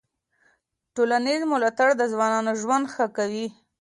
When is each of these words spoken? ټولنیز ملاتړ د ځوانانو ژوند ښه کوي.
ټولنیز 0.95 1.41
ملاتړ 1.51 1.89
د 1.97 2.01
ځوانانو 2.11 2.51
ژوند 2.61 2.85
ښه 2.93 3.05
کوي. 3.17 3.47